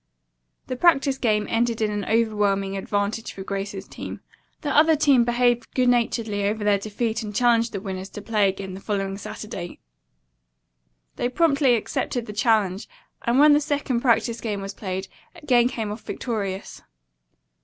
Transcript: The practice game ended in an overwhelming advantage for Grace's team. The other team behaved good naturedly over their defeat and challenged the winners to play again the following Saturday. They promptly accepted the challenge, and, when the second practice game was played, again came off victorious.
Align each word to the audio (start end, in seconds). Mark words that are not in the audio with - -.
The 0.65 0.75
practice 0.75 1.19
game 1.19 1.45
ended 1.47 1.79
in 1.79 1.91
an 1.91 2.05
overwhelming 2.05 2.75
advantage 2.75 3.33
for 3.33 3.43
Grace's 3.43 3.87
team. 3.87 4.21
The 4.61 4.75
other 4.75 4.95
team 4.95 5.23
behaved 5.23 5.71
good 5.75 5.89
naturedly 5.89 6.43
over 6.47 6.63
their 6.63 6.79
defeat 6.79 7.21
and 7.21 7.35
challenged 7.35 7.71
the 7.71 7.79
winners 7.81 8.09
to 8.17 8.21
play 8.23 8.49
again 8.49 8.73
the 8.73 8.79
following 8.79 9.19
Saturday. 9.19 9.77
They 11.17 11.29
promptly 11.29 11.75
accepted 11.75 12.25
the 12.25 12.33
challenge, 12.33 12.89
and, 13.27 13.37
when 13.37 13.53
the 13.53 13.61
second 13.61 14.01
practice 14.01 14.41
game 14.41 14.59
was 14.59 14.73
played, 14.73 15.07
again 15.35 15.67
came 15.67 15.91
off 15.91 16.01
victorious. 16.01 16.81